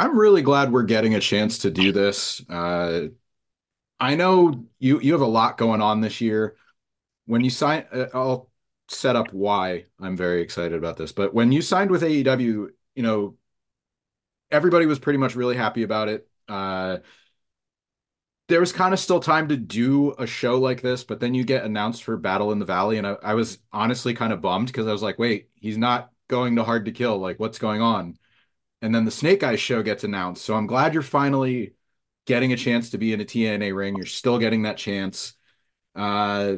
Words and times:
I'm 0.00 0.18
really 0.18 0.40
glad 0.40 0.72
we're 0.72 0.84
getting 0.84 1.14
a 1.14 1.20
chance 1.20 1.58
to 1.58 1.70
do 1.70 1.92
this. 1.92 2.42
Uh, 2.48 3.08
I 4.00 4.14
know 4.14 4.64
you 4.78 4.98
you 4.98 5.12
have 5.12 5.20
a 5.20 5.26
lot 5.26 5.58
going 5.58 5.82
on 5.82 6.00
this 6.00 6.22
year. 6.22 6.56
When 7.26 7.44
you 7.44 7.50
sign, 7.50 7.84
uh, 7.92 8.06
I'll 8.14 8.50
set 8.88 9.14
up 9.14 9.30
why 9.34 9.84
I'm 10.00 10.16
very 10.16 10.40
excited 10.40 10.72
about 10.72 10.96
this. 10.96 11.12
But 11.12 11.34
when 11.34 11.52
you 11.52 11.60
signed 11.60 11.90
with 11.90 12.00
AEW, 12.00 12.68
you 12.94 13.02
know, 13.02 13.36
everybody 14.50 14.86
was 14.86 14.98
pretty 14.98 15.18
much 15.18 15.36
really 15.36 15.54
happy 15.54 15.82
about 15.82 16.08
it. 16.08 16.26
Uh, 16.48 17.00
there 18.48 18.60
was 18.60 18.72
kind 18.72 18.94
of 18.94 19.00
still 19.00 19.20
time 19.20 19.48
to 19.48 19.56
do 19.58 20.12
a 20.12 20.26
show 20.26 20.58
like 20.58 20.80
this, 20.80 21.04
but 21.04 21.20
then 21.20 21.34
you 21.34 21.44
get 21.44 21.66
announced 21.66 22.04
for 22.04 22.16
Battle 22.16 22.52
in 22.52 22.58
the 22.58 22.64
Valley, 22.64 22.96
and 22.96 23.06
I, 23.06 23.16
I 23.22 23.34
was 23.34 23.58
honestly 23.70 24.14
kind 24.14 24.32
of 24.32 24.40
bummed 24.40 24.68
because 24.68 24.86
I 24.86 24.92
was 24.92 25.02
like, 25.02 25.18
wait, 25.18 25.50
he's 25.56 25.76
not 25.76 26.10
going 26.26 26.56
to 26.56 26.64
Hard 26.64 26.86
to 26.86 26.90
Kill. 26.90 27.18
Like, 27.18 27.38
what's 27.38 27.58
going 27.58 27.82
on? 27.82 28.16
And 28.82 28.94
then 28.94 29.04
the 29.04 29.10
Snake 29.10 29.42
Eyes 29.42 29.60
show 29.60 29.82
gets 29.82 30.04
announced. 30.04 30.44
So 30.44 30.54
I'm 30.54 30.66
glad 30.66 30.94
you're 30.94 31.02
finally 31.02 31.74
getting 32.26 32.52
a 32.52 32.56
chance 32.56 32.90
to 32.90 32.98
be 32.98 33.12
in 33.12 33.20
a 33.20 33.24
TNA 33.24 33.72
ring. 33.72 33.96
You're 33.96 34.06
still 34.06 34.38
getting 34.38 34.62
that 34.62 34.78
chance. 34.78 35.34
Uh, 35.94 36.56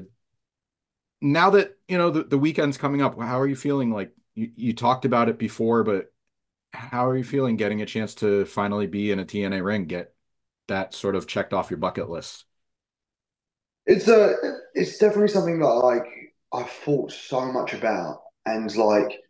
now 1.20 1.50
that 1.50 1.76
you 1.88 1.98
know 1.98 2.10
the, 2.10 2.24
the 2.24 2.38
weekend's 2.38 2.76
coming 2.76 3.02
up, 3.02 3.18
how 3.20 3.40
are 3.40 3.46
you 3.46 3.56
feeling? 3.56 3.90
Like 3.90 4.12
you, 4.34 4.50
you 4.56 4.72
talked 4.74 5.04
about 5.04 5.28
it 5.28 5.38
before, 5.38 5.84
but 5.84 6.12
how 6.72 7.06
are 7.06 7.16
you 7.16 7.24
feeling 7.24 7.56
getting 7.56 7.82
a 7.82 7.86
chance 7.86 8.14
to 8.16 8.44
finally 8.44 8.86
be 8.86 9.10
in 9.12 9.18
a 9.20 9.24
TNA 9.24 9.62
ring, 9.62 9.86
get 9.86 10.14
that 10.68 10.94
sort 10.94 11.16
of 11.16 11.26
checked 11.26 11.52
off 11.52 11.70
your 11.70 11.78
bucket 11.78 12.08
list? 12.08 12.44
It's 13.86 14.08
a, 14.08 14.34
it's 14.74 14.98
definitely 14.98 15.28
something 15.28 15.58
that 15.58 15.66
like 15.66 16.04
I 16.52 16.62
thought 16.62 17.12
so 17.12 17.52
much 17.52 17.74
about, 17.74 18.22
and 18.46 18.74
like 18.76 19.20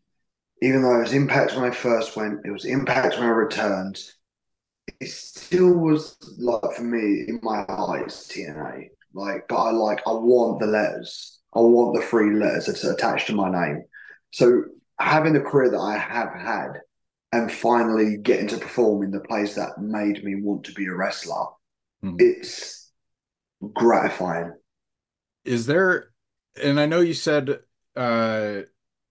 even 0.62 0.82
though 0.82 0.96
it 0.98 1.02
was 1.02 1.12
Impact 1.12 1.56
when 1.56 1.64
I 1.64 1.74
first 1.74 2.16
went, 2.16 2.46
it 2.46 2.52
was 2.52 2.64
Impact 2.64 3.18
when 3.18 3.26
I 3.26 3.30
returned. 3.30 3.98
It 5.00 5.10
still 5.10 5.74
was 5.74 6.16
like 6.38 6.76
for 6.76 6.84
me 6.84 7.24
in 7.26 7.40
my 7.42 7.64
eyes 7.68 8.30
TNA. 8.32 8.90
Like, 9.12 9.48
but 9.48 9.56
I 9.56 9.70
like 9.72 10.00
I 10.06 10.12
want 10.12 10.60
the 10.60 10.68
letters. 10.68 11.40
I 11.52 11.58
want 11.58 11.96
the 11.96 12.06
three 12.06 12.36
letters 12.36 12.66
that's 12.66 12.84
attached 12.84 13.26
to 13.26 13.34
my 13.34 13.50
name. 13.50 13.82
So 14.30 14.62
having 15.00 15.32
the 15.32 15.40
career 15.40 15.70
that 15.70 15.78
I 15.78 15.98
have 15.98 16.32
had 16.32 16.80
and 17.32 17.50
finally 17.50 18.18
getting 18.18 18.46
to 18.48 18.58
perform 18.58 19.02
in 19.02 19.10
the 19.10 19.20
place 19.20 19.56
that 19.56 19.80
made 19.80 20.22
me 20.22 20.36
want 20.36 20.64
to 20.64 20.72
be 20.74 20.86
a 20.86 20.94
wrestler, 20.94 21.46
mm-hmm. 22.04 22.16
it's 22.20 22.88
gratifying. 23.74 24.52
Is 25.44 25.66
there, 25.66 26.10
and 26.62 26.78
I 26.78 26.86
know 26.86 27.00
you 27.00 27.14
said 27.14 27.58
uh, 27.96 28.60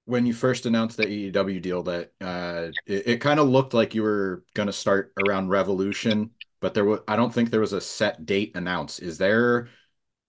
when 0.05 0.25
you 0.25 0.33
first 0.33 0.66
announced 0.66 0.97
the 0.97 1.05
AEW 1.05 1.61
deal 1.61 1.83
that 1.83 2.11
uh, 2.21 2.69
it, 2.85 3.07
it 3.07 3.21
kind 3.21 3.39
of 3.39 3.47
looked 3.47 3.73
like 3.73 3.95
you 3.95 4.03
were 4.03 4.43
going 4.53 4.67
to 4.67 4.73
start 4.73 5.13
around 5.25 5.49
Revolution, 5.49 6.31
but 6.59 6.73
there 6.73 6.85
was 6.85 6.99
I 7.08 7.16
don't 7.16 7.33
think 7.33 7.49
there 7.49 7.59
was 7.61 7.73
a 7.73 7.81
set 7.81 8.25
date 8.25 8.52
announced. 8.55 9.02
Is 9.02 9.17
there 9.17 9.69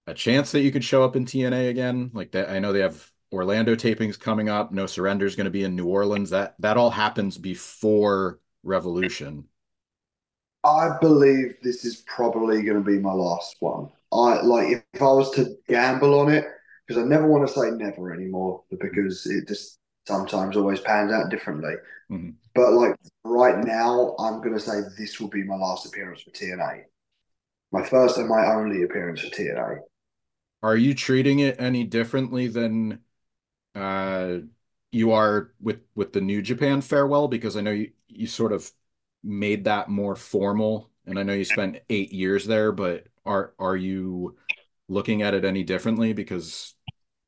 a 0.07 0.15
chance 0.15 0.53
that 0.53 0.61
you 0.61 0.73
could 0.73 0.85
show 0.85 1.05
up 1.05 1.17
in 1.17 1.25
TNA 1.25 1.71
again? 1.71 2.11
Like 2.13 2.33
that, 2.33 2.51
I 2.51 2.59
know 2.59 2.73
they 2.73 2.81
have 2.81 3.11
Orlando 3.33 3.75
tapings 3.75 4.19
coming 4.19 4.49
up. 4.49 4.73
No 4.73 4.87
Surrender 4.87 5.27
is 5.27 5.37
going 5.37 5.47
to 5.47 5.51
be 5.51 5.65
in 5.65 5.75
New 5.75 5.87
Orleans. 5.87 6.31
That 6.31 6.55
that 6.61 6.77
all 6.77 6.91
happens 6.91 7.39
before 7.39 8.41
Revolution. 8.63 9.45
I 10.65 10.97
believe 11.01 11.57
this 11.63 11.85
is 11.85 12.05
probably 12.07 12.63
going 12.63 12.77
to 12.77 12.89
be 12.89 12.99
my 12.99 13.13
last 13.13 13.57
one. 13.61 13.89
I 14.13 14.43
like 14.43 14.69
if, 14.69 14.83
if 14.93 15.03
I 15.03 15.13
was 15.13 15.31
to 15.33 15.57
gamble 15.67 16.21
on 16.21 16.31
it 16.31 16.47
because 16.93 17.05
I 17.05 17.09
never 17.09 17.27
want 17.27 17.47
to 17.47 17.53
say 17.53 17.71
never 17.71 18.13
anymore 18.13 18.63
because 18.79 19.27
it 19.27 19.49
just 19.49 19.79
sometimes 20.07 20.57
always 20.57 20.81
pans 20.81 21.13
out 21.13 21.31
differently. 21.31 21.75
Mm-hmm. 22.11 22.31
But 22.55 22.73
like 22.73 22.97
right 23.25 23.65
now, 23.65 24.15
I'm 24.19 24.39
going 24.39 24.53
to 24.53 24.61
say 24.61 24.81
this 24.99 25.21
will 25.21 25.29
be 25.29 25.43
my 25.45 25.57
last 25.57 25.87
appearance 25.87 26.23
for 26.23 26.31
TNA, 26.31 26.83
my 27.73 27.83
first 27.83 28.19
and 28.19 28.29
my 28.29 28.47
only 28.47 28.83
appearance 28.83 29.21
for 29.21 29.29
TNA. 29.29 29.79
Are 30.63 30.77
you 30.77 30.95
treating 30.95 31.41
it 31.41 31.57
any 31.59 31.85
differently 31.85 32.49
than 32.49 33.01
uh, 33.75 34.39
you 34.91 35.13
are 35.13 35.53
with 35.61 35.81
with 35.95 36.13
the 36.13 36.21
New 36.21 36.43
Japan 36.43 36.83
farewell 36.83 37.27
because 37.27 37.57
I 37.57 37.63
know 37.63 37.71
you 37.71 37.93
you 38.09 38.27
sort 38.27 38.53
of 38.53 38.71
made 39.25 39.65
that 39.65 39.89
more 39.89 40.15
formal, 40.15 40.91
and 41.07 41.19
I 41.19 41.23
know 41.23 41.33
you 41.33 41.45
spent 41.45 41.81
eight 41.89 42.13
years 42.13 42.45
there. 42.45 42.71
But 42.71 43.07
are 43.25 43.55
are 43.59 43.77
you 43.77 44.37
looking 44.89 45.23
at 45.23 45.35
it 45.35 45.45
any 45.45 45.65
differently 45.65 46.13
because 46.13 46.75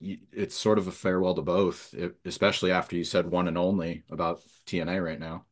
it's 0.00 0.54
sort 0.54 0.78
of 0.78 0.86
a 0.86 0.92
farewell 0.92 1.34
to 1.34 1.42
both, 1.42 1.94
especially 2.24 2.70
after 2.70 2.96
you 2.96 3.04
said 3.04 3.30
one 3.30 3.48
and 3.48 3.58
only 3.58 4.04
about 4.10 4.40
TNA 4.66 5.02
right 5.02 5.20
now. 5.20 5.44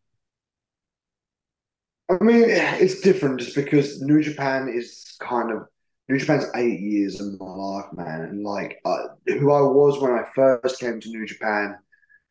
I 2.11 2.23
mean, 2.23 2.45
it's 2.47 3.01
different 3.01 3.41
just 3.41 3.55
because 3.55 4.03
New 4.03 4.23
Japan 4.23 4.69
is 4.69 5.17
kind 5.21 5.51
of 5.51 5.67
New 6.09 6.19
Japan's 6.19 6.47
eight 6.57 6.81
years 6.81 7.21
of 7.21 7.41
my 7.41 7.47
life, 7.47 7.87
man. 7.95 8.23
And 8.23 8.43
like 8.43 8.81
uh, 8.85 9.05
who 9.27 9.51
I 9.53 9.63
was 9.63 10.01
when 10.01 10.13
I 10.13 10.25
first 10.35 10.81
came 10.81 11.01
to 11.01 11.09
New 11.09 11.27
Japan 11.27 11.79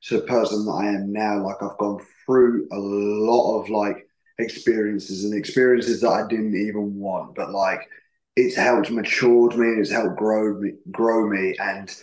to 0.03 0.19
the 0.19 0.27
person 0.27 0.65
that 0.65 0.71
I 0.71 0.87
am 0.87 1.11
now, 1.11 1.43
like 1.43 1.61
I've 1.63 1.77
gone 1.77 2.05
through 2.25 2.67
a 2.71 2.77
lot 2.77 3.61
of 3.61 3.69
like 3.69 4.07
experiences 4.37 5.23
and 5.23 5.33
experiences 5.33 6.01
that 6.01 6.09
I 6.09 6.27
didn't 6.27 6.55
even 6.55 6.99
want, 6.99 7.35
but 7.35 7.51
like 7.51 7.89
it's 8.35 8.55
helped 8.55 8.91
matured 8.91 9.57
me, 9.57 9.67
it's 9.79 9.91
helped 9.91 10.17
grow 10.17 10.59
me, 10.59 10.73
grow 10.89 11.27
me, 11.27 11.55
and 11.59 11.93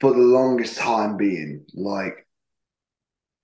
for 0.00 0.12
the 0.12 0.18
longest 0.18 0.78
time 0.78 1.16
being, 1.16 1.64
like 1.74 2.26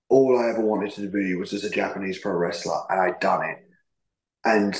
all 0.09 0.37
I 0.37 0.49
ever 0.49 0.61
wanted 0.61 0.91
to 0.93 1.09
be 1.09 1.35
was 1.35 1.53
as 1.53 1.63
a 1.63 1.69
Japanese 1.69 2.19
pro 2.19 2.33
wrestler, 2.33 2.81
and 2.89 2.99
I'd 2.99 3.19
done 3.19 3.49
it. 3.49 3.57
And 4.43 4.75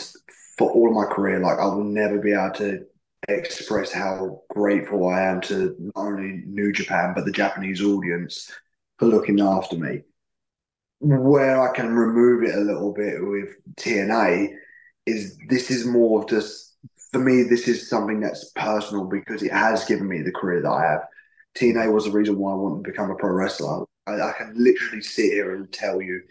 for 0.58 0.72
all 0.72 0.90
of 0.90 0.96
my 0.96 1.14
career, 1.14 1.40
like 1.40 1.60
I 1.60 1.66
will 1.66 1.84
never 1.84 2.20
be 2.20 2.34
able 2.34 2.52
to 2.56 2.86
express 3.28 3.92
how 3.92 4.42
grateful 4.50 5.08
I 5.08 5.22
am 5.22 5.42
to 5.42 5.76
not 5.80 5.96
only 5.96 6.44
New 6.48 6.72
Japan 6.74 7.14
but 7.16 7.26
the 7.26 7.32
Japanese 7.32 7.82
audience 7.82 8.52
for 8.98 9.08
looking 9.08 9.40
after 9.40 9.78
me. 9.78 10.02
Where 11.00 11.62
I 11.62 11.74
can 11.76 11.96
remove 11.96 12.44
it 12.44 12.56
a 12.56 12.60
little 12.60 12.94
bit 12.94 13.16
with 13.20 13.56
TNA 13.76 14.54
is 15.06 15.38
this 15.50 15.72
is 15.72 15.86
more 15.86 16.22
of 16.22 16.30
just 16.30 16.71
for 17.12 17.20
me. 17.20 17.44
This 17.44 17.68
is 17.68 17.90
something 17.90 18.20
that's 18.20 18.52
personal 18.56 19.06
because 19.06 19.44
it 19.44 19.52
has 19.52 19.86
given 19.86 20.08
me 20.08 20.22
the 20.22 20.32
career 20.32 20.62
that 20.62 20.70
I 20.70 20.84
have. 20.84 21.02
TNA 21.58 21.92
was 21.94 22.06
the 22.06 22.12
reason 22.12 22.38
why 22.38 22.52
I 22.54 22.56
wanted 22.56 22.84
to 22.84 22.92
become 22.92 23.12
a 23.12 23.16
pro 23.16 23.32
wrestler. 23.32 23.86
I, 24.08 24.14
I 24.14 24.34
can 24.38 24.54
literally 24.56 25.02
sit 25.02 25.34
here 25.34 25.56
and 25.56 25.72
tell 25.72 26.02
you 26.02 26.22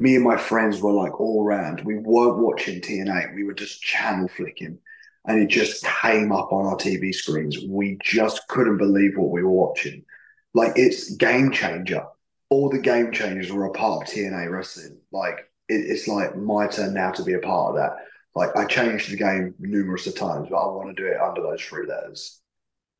me 0.00 0.16
and 0.16 0.24
my 0.24 0.36
friends 0.36 0.80
were 0.80 0.92
like 0.92 1.20
all 1.20 1.44
around. 1.44 1.82
We 1.84 1.96
weren't 1.96 2.38
watching 2.38 2.80
TNA. 2.80 3.34
We 3.34 3.44
were 3.44 3.54
just 3.54 3.80
channel 3.80 4.28
flicking. 4.28 4.78
And 5.26 5.40
it 5.40 5.48
just 5.48 5.86
came 6.02 6.32
up 6.32 6.52
on 6.52 6.66
our 6.66 6.76
TV 6.76 7.14
screens. 7.14 7.58
We 7.66 7.98
just 8.02 8.46
couldn't 8.48 8.76
believe 8.76 9.16
what 9.16 9.30
we 9.30 9.42
were 9.42 9.50
watching. 9.50 10.04
Like 10.52 10.72
it's 10.76 11.14
game 11.16 11.50
changer. 11.50 12.04
All 12.50 12.68
the 12.68 12.78
game 12.78 13.10
changers 13.12 13.50
were 13.50 13.64
a 13.66 13.72
part 13.72 14.02
of 14.02 14.14
TNA 14.14 14.50
wrestling. 14.50 14.98
Like 15.12 15.50
it, 15.68 15.76
it's 15.76 16.06
like 16.08 16.36
my 16.36 16.66
turn 16.66 16.92
now 16.94 17.12
to 17.12 17.22
be 17.22 17.32
a 17.32 17.38
part 17.38 17.70
of 17.70 17.76
that. 17.76 18.04
Like 18.34 18.56
I 18.56 18.64
changed 18.66 19.12
the 19.12 19.16
game 19.16 19.54
numerous 19.58 20.06
of 20.06 20.16
times, 20.16 20.48
but 20.50 20.56
I 20.56 20.66
want 20.66 20.96
to 20.96 21.02
do 21.02 21.08
it 21.08 21.20
under 21.20 21.42
those 21.42 21.60
three 21.60 21.86
letters. 21.86 22.40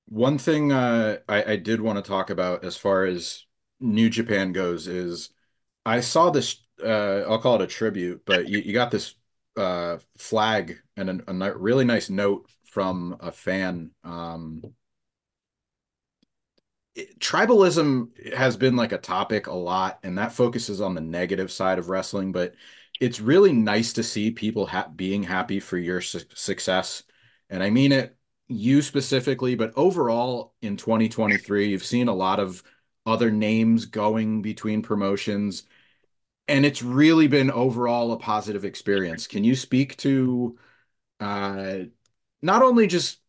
One 0.06 0.38
thing 0.38 0.70
uh, 0.70 1.18
I, 1.28 1.52
I 1.52 1.56
did 1.56 1.80
want 1.80 2.02
to 2.02 2.08
talk 2.08 2.30
about 2.30 2.64
as 2.64 2.76
far 2.76 3.04
as 3.04 3.44
New 3.80 4.10
Japan 4.10 4.52
goes 4.52 4.86
is 4.86 5.30
I 5.84 6.00
saw 6.00 6.30
this 6.30 6.64
uh, 6.82 7.24
I'll 7.28 7.38
call 7.38 7.56
it 7.56 7.62
a 7.62 7.66
tribute, 7.66 8.22
but 8.24 8.48
you, 8.48 8.58
you 8.58 8.72
got 8.72 8.90
this 8.90 9.14
uh, 9.56 9.98
flag 10.18 10.78
and 10.96 11.22
a, 11.26 11.32
a, 11.32 11.56
really 11.56 11.84
nice 11.84 12.10
note 12.10 12.48
from 12.64 13.16
a 13.20 13.30
fan. 13.30 13.90
Um, 14.02 14.62
it, 16.94 17.18
tribalism 17.18 18.34
has 18.34 18.56
been 18.56 18.76
like 18.76 18.92
a 18.92 18.98
topic 18.98 19.46
a 19.46 19.54
lot, 19.54 19.98
and 20.02 20.18
that 20.18 20.32
focuses 20.32 20.80
on 20.80 20.94
the 20.94 21.00
negative 21.00 21.50
side 21.52 21.78
of 21.78 21.88
wrestling. 21.88 22.32
But 22.32 22.54
it's 23.00 23.20
really 23.20 23.52
nice 23.52 23.92
to 23.94 24.02
see 24.02 24.30
people 24.30 24.66
ha- 24.66 24.88
being 24.94 25.22
happy 25.22 25.60
for 25.60 25.78
your 25.78 26.00
su- 26.00 26.20
success, 26.34 27.02
and 27.50 27.62
I 27.62 27.70
mean 27.70 27.92
it 27.92 28.16
you 28.48 28.82
specifically, 28.82 29.54
but 29.54 29.72
overall 29.76 30.54
in 30.62 30.76
2023, 30.76 31.68
you've 31.68 31.84
seen 31.84 32.08
a 32.08 32.14
lot 32.14 32.40
of 32.40 32.62
other 33.06 33.30
names 33.30 33.86
going 33.86 34.42
between 34.42 34.82
promotions 34.82 35.64
and 36.48 36.66
it's 36.66 36.82
really 36.82 37.26
been 37.26 37.50
overall 37.50 38.12
a 38.12 38.18
positive 38.18 38.64
experience. 38.64 39.26
Can 39.26 39.44
you 39.44 39.54
speak 39.54 39.96
to 39.98 40.58
uh, 41.20 41.76
not 42.42 42.62
only 42.62 42.86
just 42.86 43.20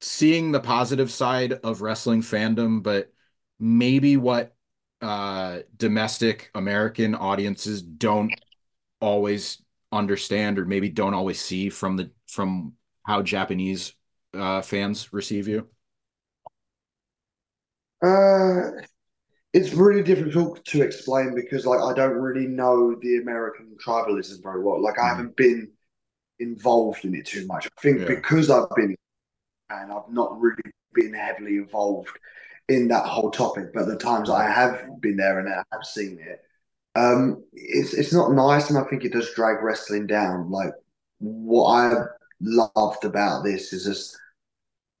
seeing 0.00 0.52
the 0.52 0.60
positive 0.60 1.10
side 1.10 1.52
of 1.52 1.82
wrestling 1.82 2.22
fandom, 2.22 2.82
but 2.82 3.12
maybe 3.58 4.16
what 4.16 4.54
uh, 5.00 5.60
domestic 5.76 6.50
American 6.54 7.14
audiences 7.14 7.82
don't 7.82 8.43
always 9.00 9.62
understand 9.92 10.58
or 10.58 10.64
maybe 10.66 10.88
don't 10.88 11.14
always 11.14 11.40
see 11.40 11.70
from 11.70 11.96
the 11.96 12.10
from 12.28 12.74
how 13.04 13.22
Japanese 13.22 13.94
uh, 14.34 14.62
fans 14.62 15.12
receive 15.12 15.48
you? 15.48 15.68
Uh, 18.02 18.70
it's 19.54 19.74
really 19.74 20.02
difficult 20.02 20.64
to 20.66 20.82
explain 20.82 21.34
because 21.34 21.66
like 21.66 21.80
I 21.80 21.94
don't 21.94 22.16
really 22.18 22.46
know 22.48 22.96
the 23.02 23.18
American 23.18 23.76
tribalism 23.84 24.42
very 24.42 24.62
well. 24.62 24.82
Like 24.82 24.98
I 24.98 25.08
Mhm. 25.08 25.10
haven't 25.10 25.36
been 25.36 25.70
involved 26.40 27.04
in 27.04 27.14
it 27.14 27.26
too 27.26 27.46
much. 27.46 27.66
I 27.66 27.82
think 27.82 28.06
Yeah. 28.06 28.06
because 28.06 28.50
I've 28.50 28.74
been 28.76 28.96
and 29.70 29.92
I've 29.92 30.10
not 30.10 30.40
really 30.40 30.62
been 30.94 31.14
heavily 31.14 31.56
involved 31.58 32.10
in 32.68 32.88
that 32.88 33.06
whole 33.06 33.30
topic, 33.30 33.72
but 33.74 33.86
the 33.86 33.96
times 33.96 34.30
I 34.30 34.48
have 34.50 35.00
been 35.00 35.16
there 35.16 35.40
and 35.40 35.48
I 35.48 35.64
have 35.72 35.84
seen 35.84 36.18
it, 36.20 36.42
um, 36.94 37.44
it's 37.52 37.94
it's 37.94 38.12
not 38.12 38.32
nice, 38.32 38.70
and 38.70 38.78
I 38.78 38.84
think 38.84 39.04
it 39.04 39.12
does 39.12 39.32
drag 39.34 39.62
wrestling 39.62 40.06
down. 40.06 40.50
Like 40.50 40.72
what 41.18 41.68
I 41.68 41.92
loved 42.40 43.04
about 43.04 43.44
this 43.44 43.72
is 43.72 43.84
just 43.84 44.16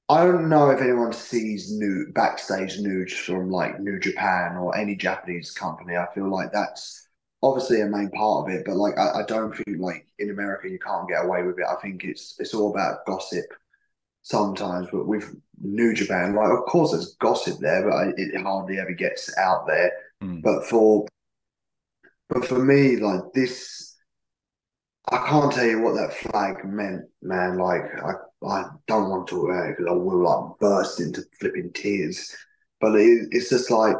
I 0.08 0.24
don't 0.24 0.48
know 0.48 0.70
if 0.70 0.80
anyone 0.80 1.12
sees 1.12 1.72
new 1.72 2.06
backstage 2.12 2.78
news 2.78 3.16
from 3.16 3.50
like 3.50 3.80
New 3.80 3.98
Japan 3.98 4.56
or 4.56 4.76
any 4.76 4.96
Japanese 4.96 5.50
company. 5.52 5.96
I 5.96 6.06
feel 6.14 6.30
like 6.30 6.52
that's 6.52 7.08
obviously 7.42 7.80
a 7.80 7.86
main 7.86 8.10
part 8.10 8.48
of 8.48 8.54
it, 8.54 8.64
but 8.66 8.76
like 8.76 8.98
I, 8.98 9.20
I 9.20 9.24
don't 9.26 9.54
think 9.54 9.78
like 9.78 10.06
in 10.18 10.30
America 10.30 10.68
you 10.68 10.78
can't 10.78 11.08
get 11.08 11.24
away 11.24 11.42
with 11.42 11.58
it. 11.58 11.66
I 11.68 11.80
think 11.80 12.04
it's 12.04 12.36
it's 12.38 12.54
all 12.54 12.70
about 12.70 13.06
gossip 13.06 13.46
sometimes, 14.22 14.88
but 14.90 15.06
with 15.06 15.34
New 15.60 15.94
Japan, 15.94 16.34
like 16.34 16.50
of 16.50 16.64
course 16.64 16.92
there's 16.92 17.14
gossip 17.14 17.58
there, 17.60 17.88
but 17.88 18.18
it 18.18 18.42
hardly 18.42 18.78
ever 18.80 18.92
gets 18.92 19.36
out 19.38 19.66
there. 19.66 19.92
Mm. 20.22 20.42
But 20.42 20.66
for 20.66 21.06
but 22.34 22.46
for 22.46 22.58
me, 22.58 22.96
like 22.96 23.32
this, 23.32 23.96
I 25.10 25.18
can't 25.28 25.52
tell 25.52 25.64
you 25.64 25.80
what 25.80 25.94
that 25.94 26.14
flag 26.14 26.64
meant, 26.64 27.02
man. 27.22 27.58
Like 27.58 27.82
I, 28.04 28.12
I 28.44 28.64
don't 28.88 29.08
want 29.08 29.28
to 29.28 29.36
talk 29.36 29.44
about 29.44 29.68
it 29.68 29.76
because 29.76 29.86
I 29.88 29.94
will 29.94 30.24
like 30.24 30.58
burst 30.58 31.00
into 31.00 31.22
flipping 31.38 31.72
tears. 31.72 32.34
But 32.80 32.96
it, 32.96 33.28
it's 33.30 33.50
just 33.50 33.70
like 33.70 33.94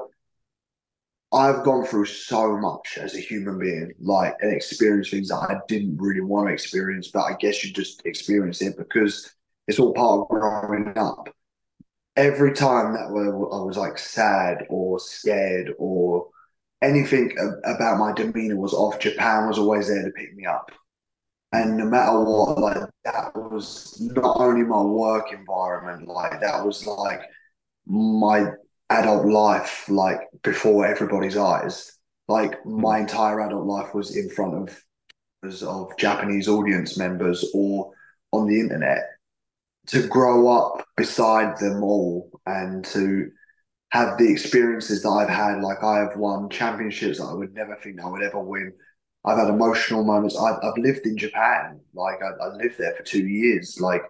I've 1.32 1.62
gone 1.62 1.84
through 1.84 2.06
so 2.06 2.56
much 2.56 2.98
as 3.00 3.14
a 3.14 3.20
human 3.20 3.56
being, 3.56 3.92
like 4.00 4.34
and 4.40 4.52
experienced 4.52 5.12
things 5.12 5.28
that 5.28 5.36
I 5.36 5.58
didn't 5.68 5.98
really 5.98 6.20
want 6.20 6.48
to 6.48 6.52
experience, 6.52 7.10
but 7.14 7.22
I 7.22 7.36
guess 7.38 7.64
you 7.64 7.72
just 7.72 8.04
experience 8.04 8.60
it 8.62 8.76
because 8.76 9.32
it's 9.68 9.78
all 9.78 9.94
part 9.94 10.22
of 10.22 10.28
growing 10.28 10.92
up. 10.96 11.28
Every 12.16 12.52
time 12.52 12.94
that 12.94 13.06
I 13.06 13.62
was 13.62 13.76
like 13.76 13.96
sad 13.96 14.66
or 14.68 14.98
scared 14.98 15.72
or 15.78 16.28
anything 16.84 17.32
about 17.64 17.98
my 17.98 18.12
demeanor 18.12 18.56
was 18.56 18.74
off, 18.74 19.00
Japan 19.00 19.48
was 19.48 19.58
always 19.58 19.88
there 19.88 20.04
to 20.04 20.10
pick 20.10 20.34
me 20.34 20.46
up. 20.46 20.70
And 21.52 21.76
no 21.76 21.84
matter 21.84 22.20
what, 22.20 22.58
like 22.58 22.90
that 23.04 23.34
was 23.34 24.00
not 24.00 24.40
only 24.40 24.64
my 24.64 24.82
work 24.82 25.32
environment, 25.32 26.08
like 26.08 26.40
that 26.40 26.64
was 26.64 26.86
like 26.86 27.22
my 27.86 28.46
adult 28.90 29.26
life, 29.26 29.88
like 29.88 30.20
before 30.42 30.86
everybody's 30.86 31.36
eyes. 31.36 31.92
Like 32.26 32.64
my 32.64 33.00
entire 33.00 33.40
adult 33.40 33.66
life 33.66 33.94
was 33.94 34.16
in 34.16 34.30
front 34.30 34.54
of 34.54 34.82
of 35.62 35.96
Japanese 35.98 36.48
audience 36.48 36.96
members 36.96 37.44
or 37.54 37.92
on 38.32 38.46
the 38.46 38.58
internet. 38.58 39.04
To 39.88 40.06
grow 40.06 40.48
up 40.48 40.86
beside 40.96 41.58
them 41.58 41.84
all 41.84 42.30
and 42.46 42.82
to 42.86 43.30
have 43.94 44.18
the 44.18 44.28
experiences 44.28 45.02
that 45.02 45.08
I've 45.08 45.28
had, 45.28 45.62
like 45.62 45.84
I 45.84 46.00
have 46.00 46.16
won 46.16 46.50
championships 46.50 47.18
that 47.18 47.26
I 47.26 47.32
would 47.32 47.54
never 47.54 47.76
think 47.76 48.00
I 48.00 48.08
would 48.08 48.24
ever 48.24 48.40
win. 48.40 48.72
I've 49.24 49.38
had 49.38 49.48
emotional 49.48 50.02
moments. 50.02 50.36
I've, 50.36 50.56
I've 50.64 50.76
lived 50.76 51.06
in 51.06 51.16
Japan, 51.16 51.80
like 51.94 52.18
I, 52.20 52.44
I 52.44 52.48
lived 52.56 52.76
there 52.76 52.92
for 52.96 53.04
two 53.04 53.24
years, 53.24 53.78
like, 53.80 54.02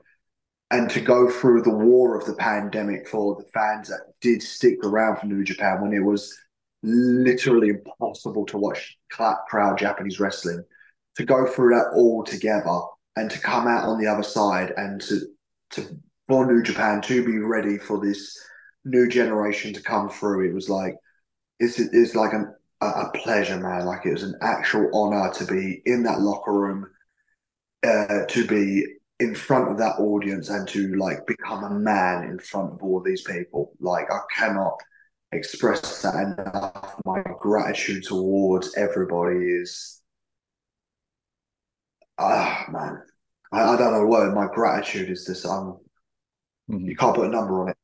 and 0.70 0.88
to 0.88 1.02
go 1.02 1.30
through 1.30 1.62
the 1.62 1.76
war 1.76 2.18
of 2.18 2.24
the 2.24 2.32
pandemic 2.32 3.06
for 3.06 3.36
the 3.36 3.44
fans 3.52 3.88
that 3.88 4.00
did 4.22 4.42
stick 4.42 4.78
around 4.82 5.18
for 5.18 5.26
New 5.26 5.44
Japan 5.44 5.82
when 5.82 5.92
it 5.92 6.02
was 6.02 6.34
literally 6.82 7.68
impossible 7.68 8.46
to 8.46 8.56
watch 8.56 8.96
crowd 9.10 9.76
Japanese 9.76 10.18
wrestling, 10.18 10.64
to 11.16 11.26
go 11.26 11.46
through 11.46 11.74
that 11.74 11.90
all 11.94 12.24
together 12.24 12.80
and 13.16 13.30
to 13.30 13.38
come 13.38 13.68
out 13.68 13.84
on 13.84 14.00
the 14.00 14.06
other 14.06 14.22
side 14.22 14.72
and 14.78 15.02
to 15.02 15.20
to 15.72 15.86
for 16.26 16.46
New 16.46 16.62
Japan 16.62 17.02
to 17.02 17.22
be 17.22 17.38
ready 17.38 17.76
for 17.76 18.02
this 18.02 18.34
new 18.84 19.08
generation 19.08 19.72
to 19.74 19.82
come 19.82 20.08
through. 20.08 20.48
It 20.48 20.54
was 20.54 20.68
like 20.68 20.96
it's 21.60 21.78
it's 21.78 22.14
like 22.14 22.32
an, 22.32 22.54
a 22.80 23.08
pleasure, 23.14 23.58
man. 23.58 23.86
Like 23.86 24.06
it 24.06 24.12
was 24.12 24.22
an 24.22 24.36
actual 24.42 24.90
honor 24.94 25.32
to 25.34 25.44
be 25.46 25.82
in 25.86 26.02
that 26.04 26.20
locker 26.20 26.52
room, 26.52 26.86
uh, 27.86 28.26
to 28.28 28.46
be 28.46 28.86
in 29.20 29.34
front 29.34 29.70
of 29.70 29.78
that 29.78 29.98
audience, 29.98 30.48
and 30.48 30.68
to 30.68 30.94
like 30.96 31.26
become 31.26 31.64
a 31.64 31.70
man 31.70 32.24
in 32.24 32.38
front 32.38 32.74
of 32.74 32.82
all 32.82 33.00
these 33.00 33.22
people. 33.22 33.72
Like 33.80 34.10
I 34.10 34.20
cannot 34.36 34.78
express 35.32 36.02
that 36.02 36.14
enough. 36.14 37.00
My 37.04 37.22
gratitude 37.40 38.04
towards 38.04 38.74
everybody 38.76 39.36
is, 39.38 40.00
ah, 42.18 42.66
man. 42.70 43.02
I, 43.52 43.62
I 43.62 43.76
don't 43.76 43.92
know 43.92 44.06
word. 44.06 44.34
My 44.34 44.48
gratitude 44.52 45.10
is 45.10 45.26
this. 45.26 45.44
Um, 45.44 45.78
Mhm. 46.70 46.86
you 46.86 46.96
can't 46.96 47.14
put 47.14 47.26
a 47.26 47.30
number 47.30 47.60
on 47.60 47.68
it. 47.70 47.76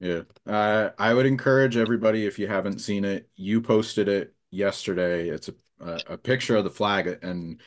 Yeah. 0.00 0.22
Uh, 0.46 0.90
I 0.98 1.12
would 1.12 1.26
encourage 1.26 1.76
everybody, 1.76 2.26
if 2.26 2.38
you 2.38 2.48
haven't 2.48 2.78
seen 2.78 3.04
it, 3.04 3.28
you 3.36 3.60
posted 3.60 4.08
it 4.08 4.34
yesterday. 4.50 5.28
It's 5.28 5.50
a, 5.78 6.00
a, 6.08 6.16
picture 6.16 6.56
of 6.56 6.64
the 6.64 6.70
flag, 6.70 7.18
and 7.22 7.60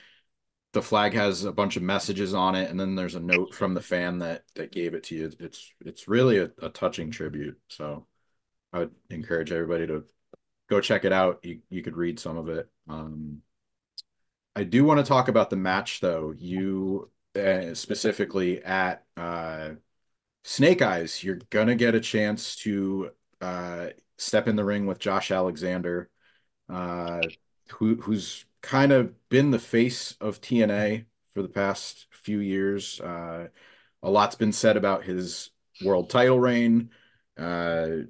the 0.73 0.81
flag 0.81 1.13
has 1.13 1.45
a 1.45 1.51
bunch 1.51 1.77
of 1.77 1.83
messages 1.83 2.33
on 2.33 2.55
it, 2.55 2.71
and 2.71 2.79
then 2.79 2.95
there's 2.95 3.15
a 3.15 3.19
note 3.19 3.53
from 3.53 3.75
the 3.75 3.81
fan 3.81 4.19
that 4.19 4.43
that 4.55 4.71
gave 4.71 4.95
it 4.95 5.03
to 5.05 5.15
you. 5.15 5.31
It's 5.39 5.71
it's 5.85 6.07
really 6.07 6.39
a, 6.39 6.49
a 6.61 6.69
touching 6.69 7.11
tribute. 7.11 7.59
So 7.69 8.07
I 8.73 8.79
would 8.79 8.91
encourage 9.11 9.51
everybody 9.51 9.85
to 9.87 10.03
go 10.69 10.81
check 10.81 11.05
it 11.05 11.13
out. 11.13 11.39
You 11.43 11.59
you 11.69 11.83
could 11.83 11.95
read 11.95 12.19
some 12.19 12.37
of 12.37 12.49
it. 12.49 12.67
Um, 12.89 13.43
I 14.55 14.63
do 14.63 14.83
want 14.85 14.99
to 14.99 15.05
talk 15.05 15.27
about 15.27 15.51
the 15.51 15.55
match, 15.55 15.99
though. 15.99 16.33
You 16.35 17.11
uh, 17.35 17.73
specifically 17.75 18.63
at 18.63 19.05
uh, 19.17 19.71
Snake 20.43 20.81
Eyes, 20.81 21.23
you're 21.23 21.39
gonna 21.49 21.75
get 21.75 21.95
a 21.95 21.99
chance 21.99 22.55
to 22.57 23.11
uh, 23.41 23.87
step 24.17 24.47
in 24.47 24.55
the 24.55 24.63
ring 24.63 24.85
with 24.85 24.99
Josh 24.99 25.31
Alexander, 25.31 26.09
uh, 26.69 27.21
who 27.71 27.95
who's 27.95 28.45
kind 28.61 28.91
of 28.91 29.13
been 29.29 29.51
the 29.51 29.59
face 29.59 30.15
of 30.19 30.41
TNA 30.41 31.05
for 31.33 31.41
the 31.41 31.49
past 31.49 32.07
few 32.11 32.39
years. 32.39 32.99
Uh, 32.99 33.47
a 34.01 34.09
lot's 34.09 34.35
been 34.35 34.51
said 34.51 34.75
about 34.77 35.03
his 35.03 35.49
world 35.83 36.09
title 36.09 36.39
reign. 36.39 36.89
Uh, 37.37 38.03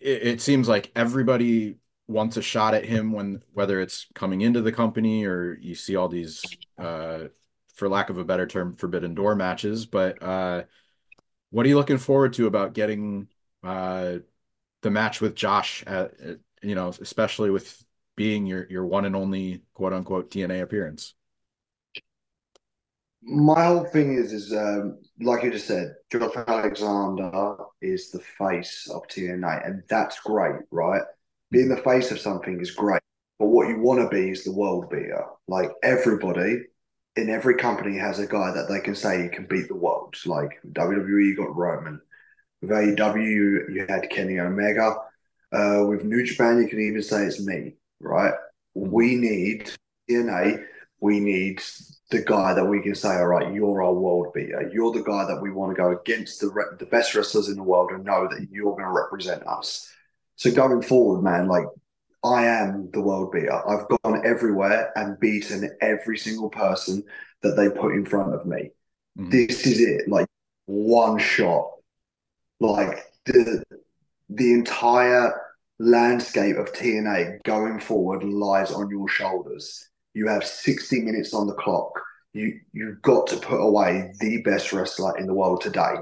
it, 0.00 0.22
it 0.22 0.40
seems 0.40 0.68
like 0.68 0.92
everybody 0.94 1.78
wants 2.06 2.36
a 2.36 2.42
shot 2.42 2.74
at 2.74 2.84
him 2.84 3.12
when 3.12 3.42
whether 3.52 3.80
it's 3.80 4.06
coming 4.14 4.40
into 4.42 4.60
the 4.60 4.72
company 4.72 5.24
or 5.24 5.58
you 5.60 5.74
see 5.74 5.96
all 5.96 6.08
these, 6.08 6.58
uh, 6.78 7.24
for 7.74 7.88
lack 7.88 8.08
of 8.10 8.18
a 8.18 8.24
better 8.24 8.46
term, 8.46 8.72
forbidden 8.72 9.16
door 9.16 9.34
matches, 9.34 9.84
but. 9.84 10.22
Uh, 10.22 10.62
what 11.54 11.64
are 11.64 11.68
you 11.68 11.76
looking 11.76 11.98
forward 11.98 12.32
to 12.32 12.48
about 12.48 12.74
getting 12.74 13.28
uh, 13.62 14.16
the 14.82 14.90
match 14.90 15.20
with 15.20 15.36
Josh? 15.36 15.84
At, 15.86 16.20
at, 16.20 16.38
you 16.64 16.74
know, 16.74 16.88
especially 16.88 17.50
with 17.50 17.80
being 18.16 18.44
your 18.44 18.66
your 18.68 18.84
one 18.84 19.04
and 19.04 19.14
only 19.14 19.62
quote 19.72 19.92
unquote 19.92 20.32
TNA 20.32 20.62
appearance. 20.62 21.14
My 23.22 23.66
whole 23.66 23.84
thing 23.84 24.14
is, 24.14 24.32
is 24.32 24.52
um, 24.52 24.98
like 25.20 25.44
you 25.44 25.52
just 25.52 25.68
said, 25.68 25.94
Josh 26.10 26.34
Alexander 26.36 27.56
is 27.80 28.10
the 28.10 28.18
face 28.18 28.90
of 28.92 29.02
TNA, 29.06 29.64
and 29.64 29.84
that's 29.88 30.18
great, 30.20 30.56
right? 30.72 31.02
Being 31.52 31.68
the 31.68 31.76
face 31.76 32.10
of 32.10 32.18
something 32.18 32.60
is 32.60 32.72
great, 32.72 33.02
but 33.38 33.46
what 33.46 33.68
you 33.68 33.78
want 33.78 34.00
to 34.00 34.08
be 34.08 34.30
is 34.30 34.42
the 34.42 34.52
world 34.52 34.90
beater. 34.90 35.24
Like 35.46 35.70
everybody 35.84 36.64
in 37.16 37.30
every 37.30 37.54
company 37.54 37.96
has 37.98 38.18
a 38.18 38.26
guy 38.26 38.52
that 38.52 38.68
they 38.68 38.80
can 38.80 38.94
say 38.94 39.28
can 39.28 39.46
beat 39.46 39.68
the 39.68 39.74
world. 39.74 40.16
Like 40.26 40.60
WWE, 40.72 41.26
you 41.26 41.36
got 41.36 41.54
Roman. 41.54 42.00
With 42.60 42.70
AEW, 42.70 43.72
you 43.72 43.86
had 43.88 44.10
Kenny 44.10 44.40
Omega. 44.40 44.96
Uh, 45.52 45.84
with 45.86 46.04
New 46.04 46.24
Japan, 46.24 46.60
you 46.60 46.68
can 46.68 46.80
even 46.80 47.02
say 47.02 47.24
it's 47.24 47.44
me, 47.44 47.74
right? 48.00 48.34
We 48.74 49.14
need 49.14 49.70
TNA. 50.10 50.64
We 51.00 51.20
need 51.20 51.62
the 52.10 52.22
guy 52.22 52.54
that 52.54 52.64
we 52.64 52.80
can 52.80 52.94
say, 52.94 53.16
all 53.16 53.26
right, 53.26 53.52
you're 53.52 53.82
our 53.82 53.92
world 53.92 54.32
beater. 54.34 54.70
You're 54.72 54.92
the 54.92 55.02
guy 55.02 55.24
that 55.26 55.40
we 55.40 55.50
want 55.50 55.76
to 55.76 55.80
go 55.80 55.96
against 55.96 56.40
the 56.40 56.48
re- 56.48 56.76
the 56.78 56.86
best 56.86 57.14
wrestlers 57.14 57.48
in 57.48 57.56
the 57.56 57.62
world 57.62 57.90
and 57.92 58.04
know 58.04 58.26
that 58.28 58.48
you're 58.50 58.72
going 58.72 58.84
to 58.84 58.90
represent 58.90 59.46
us. 59.46 59.88
So 60.36 60.50
going 60.50 60.82
forward, 60.82 61.22
man, 61.22 61.46
like 61.46 61.66
I 62.24 62.46
am 62.46 62.90
the 62.92 63.02
world 63.02 63.32
beater. 63.32 63.52
I've 63.68 63.86
gone 64.02 64.26
everywhere 64.26 64.92
and 64.96 65.20
beaten 65.20 65.70
every 65.82 66.16
single 66.16 66.48
person 66.48 67.04
that 67.42 67.54
they 67.54 67.68
put 67.68 67.94
in 67.94 68.06
front 68.06 68.34
of 68.34 68.46
me. 68.46 68.70
Mhm. 69.18 69.30
This 69.30 69.66
is 69.66 69.80
it, 69.80 70.08
like 70.08 70.26
one 70.64 71.18
shot. 71.18 71.70
Like 72.60 72.98
the 73.26 73.62
the 74.30 74.52
entire 74.54 75.38
landscape 75.78 76.56
of 76.56 76.72
TNA 76.72 77.40
going 77.44 77.78
forward 77.78 78.24
lies 78.24 78.72
on 78.72 78.88
your 78.88 79.08
shoulders. 79.08 79.90
You 80.14 80.28
have 80.28 80.46
60 80.46 81.02
minutes 81.02 81.34
on 81.34 81.46
the 81.46 81.54
clock. 81.54 81.92
You 82.32 82.58
you've 82.72 83.02
got 83.02 83.26
to 83.28 83.36
put 83.36 83.58
away 83.60 84.14
the 84.20 84.40
best 84.42 84.72
wrestler 84.72 85.18
in 85.18 85.26
the 85.26 85.34
world 85.34 85.60
today. 85.60 85.96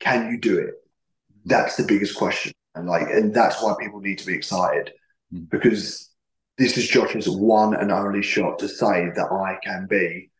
Can 0.00 0.30
you 0.30 0.40
do 0.40 0.58
it? 0.58 0.74
That's 1.44 1.76
the 1.76 1.84
biggest 1.84 2.16
question. 2.16 2.52
And 2.74 2.88
like, 2.88 3.08
and 3.10 3.32
that's 3.32 3.62
why 3.62 3.74
people 3.78 4.00
need 4.00 4.18
to 4.18 4.26
be 4.26 4.34
excited 4.34 4.92
Mm. 5.32 5.50
because 5.50 6.10
this 6.56 6.76
is 6.76 6.88
Josh's 6.88 7.28
one 7.28 7.74
and 7.74 7.92
only 7.92 8.22
shot 8.22 8.58
to 8.60 8.68
say 8.68 9.10
that 9.14 9.30
I 9.30 9.58
can 9.62 9.86
be 9.86 10.30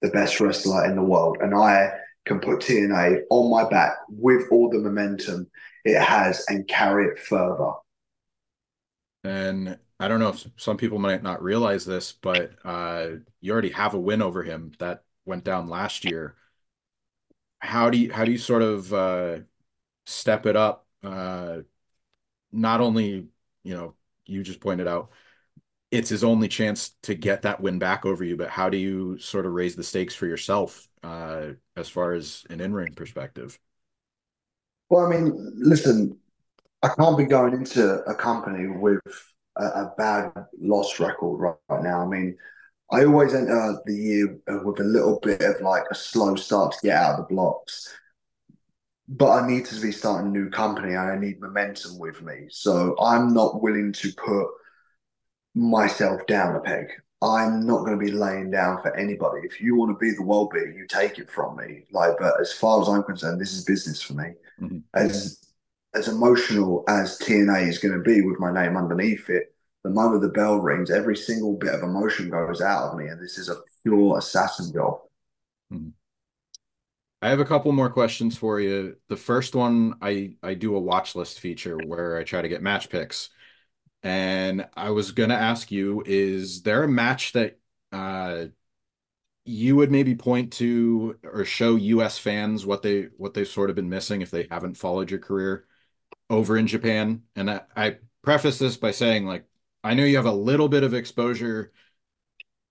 the 0.00 0.08
best 0.08 0.40
wrestler 0.40 0.86
in 0.86 0.96
the 0.96 1.02
world, 1.02 1.38
and 1.40 1.54
I 1.54 1.90
can 2.24 2.40
put 2.40 2.60
TNA 2.60 3.22
on 3.30 3.50
my 3.50 3.68
back 3.68 3.96
with 4.08 4.44
all 4.50 4.70
the 4.70 4.78
momentum 4.78 5.48
it 5.84 6.00
has 6.00 6.44
and 6.48 6.66
carry 6.66 7.06
it 7.06 7.18
further. 7.18 7.72
And 9.24 9.78
I 10.00 10.08
don't 10.08 10.20
know 10.20 10.30
if 10.30 10.46
some 10.56 10.76
people 10.76 10.98
might 10.98 11.22
not 11.22 11.42
realize 11.42 11.84
this, 11.84 12.12
but 12.12 12.52
uh, 12.64 13.08
you 13.40 13.52
already 13.52 13.70
have 13.70 13.94
a 13.94 13.98
win 13.98 14.22
over 14.22 14.42
him 14.42 14.72
that 14.78 15.04
went 15.24 15.44
down 15.44 15.68
last 15.68 16.04
year. 16.04 16.36
How 17.60 17.90
do 17.90 17.98
you 17.98 18.12
how 18.12 18.24
do 18.24 18.30
you 18.30 18.38
sort 18.38 18.62
of 18.62 18.92
uh, 18.94 19.38
step 20.06 20.46
it 20.46 20.56
up? 20.56 20.86
Uh, 21.02 21.58
not 22.52 22.80
only, 22.80 23.26
you 23.64 23.74
know, 23.74 23.94
you 24.28 24.42
just 24.42 24.60
pointed 24.60 24.86
out 24.86 25.10
it's 25.90 26.10
his 26.10 26.24
only 26.24 26.48
chance 26.48 26.90
to 27.02 27.14
get 27.14 27.42
that 27.42 27.60
win 27.60 27.78
back 27.78 28.04
over 28.04 28.22
you, 28.22 28.36
but 28.36 28.50
how 28.50 28.68
do 28.68 28.76
you 28.76 29.18
sort 29.18 29.46
of 29.46 29.52
raise 29.52 29.74
the 29.74 29.82
stakes 29.82 30.14
for 30.14 30.26
yourself 30.26 30.86
uh, 31.02 31.46
as 31.76 31.88
far 31.88 32.12
as 32.12 32.44
an 32.50 32.60
in-ring 32.60 32.92
perspective? 32.92 33.58
Well, 34.90 35.06
I 35.06 35.08
mean, 35.08 35.52
listen, 35.56 36.18
I 36.82 36.88
can't 36.88 37.16
be 37.16 37.24
going 37.24 37.54
into 37.54 38.02
a 38.04 38.14
company 38.14 38.66
with 38.66 39.00
a, 39.56 39.64
a 39.64 39.94
bad 39.96 40.32
loss 40.60 41.00
record 41.00 41.40
right, 41.40 41.54
right 41.68 41.82
now. 41.82 42.02
I 42.02 42.06
mean, 42.06 42.36
I 42.90 43.04
always 43.04 43.34
enter 43.34 43.78
the 43.84 43.94
year 43.94 44.38
with 44.64 44.80
a 44.80 44.84
little 44.84 45.20
bit 45.20 45.40
of 45.40 45.60
like 45.60 45.84
a 45.90 45.94
slow 45.94 46.36
start 46.36 46.72
to 46.72 46.78
get 46.82 46.96
out 46.96 47.18
of 47.18 47.28
the 47.28 47.34
blocks. 47.34 47.94
But 49.08 49.30
I 49.30 49.46
need 49.46 49.64
to 49.66 49.80
be 49.80 49.90
starting 49.90 50.28
a 50.28 50.30
new 50.30 50.50
company 50.50 50.94
and 50.94 51.10
I 51.10 51.16
need 51.18 51.40
momentum 51.40 51.98
with 51.98 52.20
me. 52.22 52.46
So 52.50 52.94
I'm 53.00 53.32
not 53.32 53.62
willing 53.62 53.92
to 53.94 54.12
put 54.12 54.48
myself 55.54 56.26
down 56.26 56.56
a 56.56 56.60
peg. 56.60 56.86
I'm 57.20 57.66
not 57.66 57.84
going 57.84 57.98
to 57.98 58.04
be 58.04 58.12
laying 58.12 58.50
down 58.50 58.80
for 58.80 58.94
anybody. 58.94 59.40
If 59.44 59.60
you 59.60 59.76
want 59.76 59.90
to 59.90 59.98
be 59.98 60.12
the 60.12 60.22
world 60.22 60.50
beater, 60.52 60.70
you 60.70 60.86
take 60.86 61.18
it 61.18 61.30
from 61.30 61.56
me. 61.56 61.84
Like, 61.90 62.12
but 62.20 62.40
as 62.40 62.52
far 62.52 62.80
as 62.80 62.88
I'm 62.88 63.02
concerned, 63.02 63.40
this 63.40 63.52
is 63.52 63.64
business 63.64 64.00
for 64.00 64.12
me. 64.14 64.34
Mhm. 64.60 64.82
As 64.94 65.38
as 65.94 66.06
emotional 66.06 66.84
as 66.86 67.18
TNA 67.18 67.66
is 67.66 67.78
going 67.78 67.94
to 67.94 68.00
be 68.00 68.20
with 68.20 68.38
my 68.38 68.52
name 68.52 68.76
underneath 68.76 69.30
it, 69.30 69.54
the 69.82 69.90
moment 69.90 70.20
the 70.22 70.28
bell 70.28 70.58
rings, 70.60 70.90
every 70.90 71.16
single 71.16 71.56
bit 71.56 71.74
of 71.74 71.82
emotion 71.82 72.28
goes 72.28 72.60
out 72.60 72.90
of 72.90 72.98
me, 72.98 73.06
and 73.06 73.20
this 73.20 73.38
is 73.38 73.48
a 73.48 73.56
pure 73.82 74.18
assassin 74.18 74.72
job. 74.72 75.00
Mhm. 75.72 75.92
I 77.20 77.30
have 77.30 77.40
a 77.40 77.44
couple 77.44 77.72
more 77.72 77.90
questions 77.90 78.36
for 78.36 78.60
you. 78.60 78.96
The 79.08 79.16
first 79.16 79.54
one, 79.54 79.94
I 80.00 80.36
I 80.42 80.54
do 80.54 80.76
a 80.76 80.80
watch 80.80 81.14
list 81.16 81.40
feature 81.40 81.76
where 81.76 82.16
I 82.16 82.24
try 82.24 82.42
to 82.42 82.48
get 82.48 82.62
match 82.62 82.90
picks. 82.90 83.30
And 84.02 84.68
I 84.76 84.90
was 84.90 85.12
gonna 85.12 85.34
ask 85.34 85.70
you, 85.72 86.02
is 86.06 86.62
there 86.62 86.84
a 86.84 86.88
match 86.88 87.32
that 87.34 87.58
uh 87.92 88.46
you 89.44 89.76
would 89.76 89.90
maybe 89.90 90.14
point 90.14 90.52
to 90.54 91.18
or 91.24 91.44
show 91.44 91.76
US 91.76 92.18
fans 92.18 92.66
what 92.66 92.82
they 92.82 93.04
what 93.16 93.34
they've 93.34 93.48
sort 93.48 93.70
of 93.70 93.76
been 93.76 93.88
missing 93.88 94.22
if 94.22 94.30
they 94.30 94.46
haven't 94.50 94.76
followed 94.76 95.10
your 95.10 95.20
career 95.20 95.66
over 96.30 96.56
in 96.58 96.66
Japan? 96.68 97.22
And 97.36 97.50
I, 97.50 97.62
I 97.76 97.98
preface 98.22 98.58
this 98.58 98.76
by 98.78 98.92
saying 98.92 99.26
like 99.26 99.46
I 99.84 99.94
know 99.94 100.04
you 100.04 100.16
have 100.16 100.26
a 100.26 100.32
little 100.32 100.68
bit 100.68 100.84
of 100.84 100.94
exposure, 100.94 101.72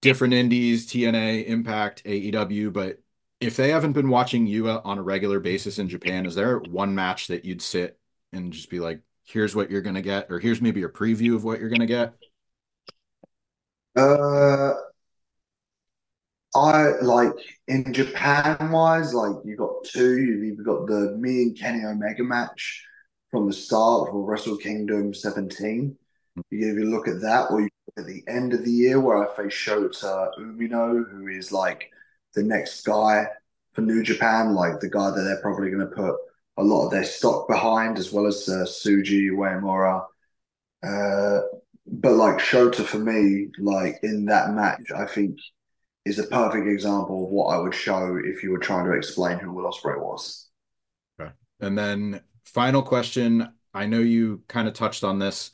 different 0.01 0.34
indies, 0.34 0.88
TNA, 0.88 1.42
Impact, 1.44 2.01
AEW, 2.06 2.72
but 2.72 3.01
if 3.39 3.56
they 3.56 3.70
haven't 3.70 3.94
been 3.94 4.10
watching 4.10 4.48
you 4.48 4.70
on 4.70 4.98
a 4.98 5.03
regular 5.03 5.39
basis 5.39 5.79
in 5.79 5.89
Japan, 5.89 6.25
is 6.25 6.36
there 6.36 6.58
one 6.60 6.96
match 6.96 7.27
that 7.27 7.46
you'd 7.46 7.62
sit 7.62 8.00
and 8.34 8.51
just 8.51 8.70
be 8.70 8.79
like, 8.79 9.01
here's 9.24 9.56
what 9.56 9.70
you're 9.70 9.82
gonna 9.82 10.01
get, 10.01 10.27
or 10.29 10.39
here's 10.39 10.62
maybe 10.62 10.84
a 10.84 10.89
preview 10.89 11.36
of 11.36 11.44
what 11.44 11.60
you're 11.60 11.70
gonna 11.70 11.86
get? 11.86 12.13
Uh, 13.96 14.74
I 16.56 16.94
like 17.01 17.34
in 17.67 17.94
Japan 17.94 18.72
wise, 18.72 19.13
like 19.13 19.36
you've 19.46 19.60
got 19.60 19.84
two. 19.84 20.17
You've 20.17 20.65
got 20.65 20.88
the 20.88 21.15
me 21.20 21.44
and 21.44 21.58
Kenny 21.58 21.84
Omega 21.86 22.24
match 22.24 22.84
from 23.29 23.48
the 23.48 23.53
start 23.53 24.10
for 24.10 24.24
Wrestle 24.24 24.58
Kingdom 24.58 25.13
17. 25.13 25.96
You 26.50 26.67
either 26.72 26.86
look 26.86 27.08
at 27.08 27.22
that 27.22 27.51
or 27.51 27.62
you 27.62 27.70
look 27.88 28.06
at 28.06 28.06
the 28.06 28.24
end 28.27 28.53
of 28.53 28.63
the 28.63 28.72
year 28.72 29.00
where 29.00 29.17
I 29.17 29.36
face 29.36 29.53
Shota 29.53 30.29
Umino, 30.39 31.03
who 31.10 31.27
is 31.27 31.51
like 31.51 31.91
the 32.38 32.44
next 32.44 32.86
guy 32.86 33.27
for 33.74 33.82
New 33.82 34.03
Japan, 34.03 34.53
like 34.53 34.79
the 34.79 34.89
guy 34.89 35.10
that 35.10 35.22
they're 35.22 35.41
probably 35.41 35.72
going 35.72 35.88
to 35.88 35.96
put 35.96 36.15
a 36.58 36.63
lot 36.63 36.86
of 36.86 36.91
their 36.91 37.03
stock 37.03 37.48
behind, 37.48 37.98
as 37.98 38.13
well 38.13 38.27
as 38.27 38.48
uh, 38.48 38.63
Tsuji 38.65 39.29
Uemura. 39.32 40.06
Uh, 40.84 41.39
but 41.88 42.13
like 42.13 42.38
Shota 42.38 42.86
for 42.86 43.00
me, 43.00 43.48
like 43.58 44.00
in 44.03 44.25
that 44.25 44.51
match, 44.51 44.91
I 44.96 45.06
think 45.06 45.39
is 46.06 46.20
a 46.20 46.27
perfect 46.27 46.67
example 46.67 47.25
of 47.25 47.32
what 47.32 47.48
I 47.48 47.58
would 47.58 47.74
show 47.74 48.20
if 48.24 48.44
you 48.44 48.51
were 48.51 48.60
trying 48.60 48.86
to 48.86 48.94
explain 48.94 49.39
who 49.39 49.51
Will 49.51 49.70
Ospreay 49.70 50.00
was. 50.00 50.48
Okay. 51.20 51.32
And 51.60 51.77
then 51.77 52.22
final 52.46 52.84
question. 52.84 53.51
I 53.74 53.88
know 53.88 54.00
you 54.00 54.44
kind 54.48 54.67
of 54.67 54.74
touched 54.75 55.03
on 55.03 55.20
this, 55.20 55.51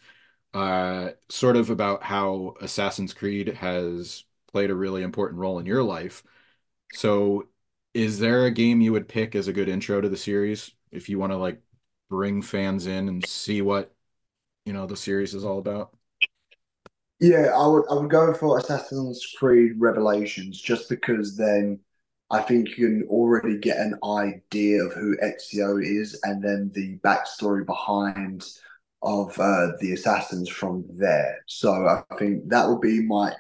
uh, 0.54 1.12
sort 1.30 1.56
of 1.56 1.70
about 1.70 2.04
how 2.04 2.56
Assassin's 2.62 3.14
Creed 3.14 3.48
has 3.48 4.26
played 4.52 4.70
a 4.70 4.76
really 4.76 5.02
important 5.02 5.40
role 5.40 5.60
in 5.60 5.66
your 5.66 5.82
life. 5.82 6.24
So, 6.94 7.48
is 7.94 8.20
there 8.20 8.46
a 8.46 8.52
game 8.52 8.82
you 8.82 8.92
would 8.94 9.08
pick 9.08 9.36
as 9.36 9.48
a 9.48 9.54
good 9.54 9.70
intro 9.70 10.02
to 10.02 10.10
the 10.10 10.18
series 10.18 10.72
if 10.92 11.10
you 11.10 11.20
want 11.20 11.32
to 11.32 11.38
like 11.38 11.62
bring 12.10 12.42
fans 12.42 12.88
in 12.88 13.08
and 13.10 13.26
see 13.26 13.62
what, 13.62 13.94
you 14.66 14.74
know, 14.74 14.88
the 14.88 14.98
series 14.98 15.34
is 15.36 15.46
all 15.46 15.60
about? 15.60 15.96
Yeah, 17.20 17.54
I 17.56 17.68
would 17.68 17.84
I 17.90 17.94
would 17.96 18.10
go 18.10 18.34
for 18.34 18.58
Assassin's 18.58 19.26
Creed 19.38 19.74
Revelations 19.80 20.60
just 20.62 20.90
because 20.90 21.38
then 21.38 21.80
I 22.32 22.42
think 22.42 22.78
you 22.78 22.88
can 22.88 23.08
already 23.10 23.58
get 23.58 23.78
an 23.78 23.98
idea 24.04 24.84
of 24.84 24.94
who 24.94 25.16
Ezio 25.18 25.82
is 25.84 26.20
and 26.24 26.44
then 26.44 26.72
the 26.74 26.98
backstory 27.00 27.66
behind 27.66 28.46
of 29.04 29.38
uh, 29.40 29.68
the 29.80 29.94
assassins 29.94 30.50
from 30.50 30.86
there. 30.90 31.44
So 31.48 31.72
I 31.72 32.04
think 32.18 32.50
that 32.50 32.68
would 32.68 32.82
be 32.82 33.02
my 33.06 33.34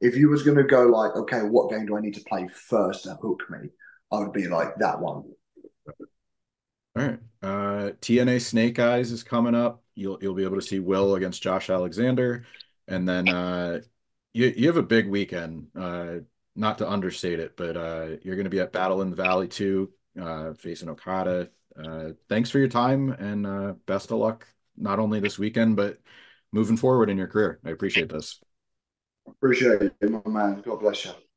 if 0.00 0.16
you 0.16 0.28
was 0.28 0.42
gonna 0.42 0.64
go 0.64 0.86
like, 0.86 1.14
okay, 1.16 1.40
what 1.40 1.70
game 1.70 1.86
do 1.86 1.96
I 1.96 2.00
need 2.00 2.14
to 2.14 2.24
play 2.28 2.48
first 2.48 3.04
to 3.04 3.14
hook 3.14 3.42
me? 3.50 3.70
I 4.12 4.18
would 4.18 4.32
be 4.32 4.48
like 4.48 4.76
that 4.76 5.00
one. 5.00 5.24
All 6.96 7.02
right. 7.02 7.18
Uh, 7.42 7.90
TNA 8.00 8.40
Snake 8.40 8.78
Eyes 8.78 9.12
is 9.12 9.22
coming 9.22 9.54
up. 9.54 9.82
You'll 9.94 10.18
you'll 10.20 10.34
be 10.34 10.44
able 10.44 10.56
to 10.56 10.62
see 10.66 10.78
Will 10.78 11.14
against 11.14 11.42
Josh 11.42 11.70
Alexander, 11.70 12.46
and 12.88 13.08
then 13.08 13.28
uh, 13.28 13.80
you 14.32 14.52
you 14.56 14.66
have 14.68 14.76
a 14.76 14.82
big 14.82 15.08
weekend. 15.08 15.68
Uh, 15.74 16.16
not 16.56 16.78
to 16.78 16.88
understate 16.88 17.38
it, 17.38 17.56
but 17.56 17.76
uh, 17.76 18.16
you're 18.22 18.34
going 18.34 18.44
to 18.44 18.50
be 18.50 18.60
at 18.60 18.72
Battle 18.72 19.02
in 19.02 19.10
the 19.10 19.16
Valley 19.16 19.46
too, 19.46 19.92
uh, 20.18 20.54
facing 20.54 20.88
Okada. 20.88 21.50
Uh, 21.78 22.10
thanks 22.28 22.50
for 22.50 22.58
your 22.58 22.68
time 22.68 23.10
and 23.10 23.46
uh, 23.46 23.74
best 23.84 24.10
of 24.10 24.18
luck 24.18 24.46
not 24.78 24.98
only 24.98 25.20
this 25.20 25.38
weekend 25.38 25.76
but 25.76 25.98
moving 26.52 26.76
forward 26.76 27.10
in 27.10 27.18
your 27.18 27.26
career. 27.26 27.60
I 27.64 27.70
appreciate 27.70 28.08
this. 28.08 28.40
Appreciate 29.28 29.82
it, 29.82 29.94
my 30.10 30.20
man. 30.26 30.62
God 30.62 30.80
bless 30.80 31.06
you. 31.06 31.12